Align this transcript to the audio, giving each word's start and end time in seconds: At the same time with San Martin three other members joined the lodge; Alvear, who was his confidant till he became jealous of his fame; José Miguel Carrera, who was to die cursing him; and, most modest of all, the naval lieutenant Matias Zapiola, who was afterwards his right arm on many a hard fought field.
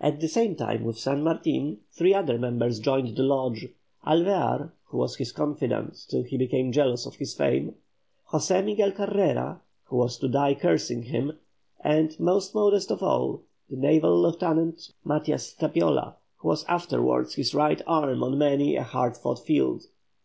At 0.00 0.20
the 0.20 0.28
same 0.28 0.54
time 0.54 0.84
with 0.84 0.96
San 0.96 1.24
Martin 1.24 1.80
three 1.90 2.14
other 2.14 2.38
members 2.38 2.78
joined 2.78 3.16
the 3.16 3.24
lodge; 3.24 3.66
Alvear, 4.06 4.70
who 4.84 4.98
was 4.98 5.16
his 5.16 5.32
confidant 5.32 6.06
till 6.08 6.22
he 6.22 6.36
became 6.36 6.70
jealous 6.70 7.04
of 7.04 7.16
his 7.16 7.34
fame; 7.34 7.74
José 8.28 8.64
Miguel 8.64 8.92
Carrera, 8.92 9.60
who 9.86 9.96
was 9.96 10.18
to 10.18 10.28
die 10.28 10.54
cursing 10.54 11.02
him; 11.02 11.36
and, 11.80 12.14
most 12.20 12.54
modest 12.54 12.92
of 12.92 13.02
all, 13.02 13.42
the 13.68 13.74
naval 13.74 14.22
lieutenant 14.22 14.92
Matias 15.02 15.56
Zapiola, 15.58 16.14
who 16.36 16.46
was 16.46 16.64
afterwards 16.68 17.34
his 17.34 17.52
right 17.52 17.82
arm 17.88 18.22
on 18.22 18.38
many 18.38 18.76
a 18.76 18.84
hard 18.84 19.16
fought 19.16 19.40
field. 19.44 19.82